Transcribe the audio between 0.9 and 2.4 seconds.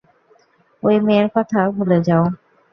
মেয়ের কথা ভুলে যাও।